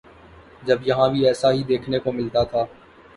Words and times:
جب 0.63 0.87
یہاں 0.87 1.07
بھی 1.09 1.27
ایسا 1.27 1.51
ہی 1.51 1.63
دیکھنے 1.63 1.99
کو 1.99 2.11
ملتا 2.11 2.43
تھا۔ 2.43 2.63